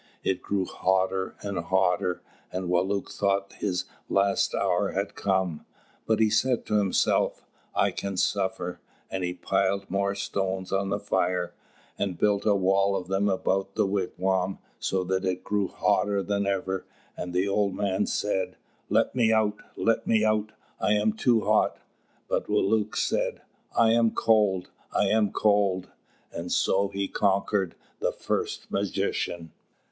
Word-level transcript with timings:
It 0.23 0.41
grew 0.41 0.65
hotter 0.65 1.35
and 1.41 1.59
hotter, 1.59 2.23
and 2.51 2.69
Wālūt 2.69 3.13
thought 3.15 3.53
his 3.59 3.85
last 4.09 4.55
hour 4.55 4.93
had 4.93 5.13
come; 5.13 5.63
but 6.07 6.19
he 6.19 6.27
said 6.31 6.65
to 6.65 6.79
himself, 6.79 7.45
"I 7.75 7.91
can 7.91 8.17
suffer," 8.17 8.79
and 9.11 9.23
he 9.23 9.35
piled 9.35 9.91
more 9.91 10.15
stones 10.15 10.71
on 10.71 10.89
the 10.89 10.97
fire, 10.97 11.53
and 11.99 12.17
built 12.17 12.47
a 12.47 12.55
wall 12.55 12.95
of 12.95 13.09
them 13.09 13.29
about 13.29 13.75
the 13.75 13.85
wigwam, 13.85 14.57
so 14.79 15.03
that 15.03 15.23
it 15.23 15.43
grew 15.43 15.67
hotter 15.67 16.23
than 16.23 16.47
ever, 16.47 16.83
and 17.15 17.31
the 17.31 17.47
old 17.47 17.75
man 17.75 18.07
said, 18.07 18.57
"Let 18.89 19.13
me 19.13 19.31
out, 19.31 19.61
let 19.75 20.07
me 20.07 20.25
out, 20.25 20.51
I 20.79 20.93
am 20.93 21.13
too 21.13 21.41
hot!" 21.41 21.77
But 22.27 22.47
Wālūt 22.47 22.95
said, 22.95 23.43
"I 23.77 23.91
am 23.91 24.09
cold, 24.09 24.71
I 24.91 25.09
am 25.09 25.31
cold!" 25.31 25.89
and 26.31 26.51
so 26.51 26.87
he 26.87 27.07
conquered 27.07 27.75
the 27.99 28.11
first 28.11 28.71
magician. 28.71 29.51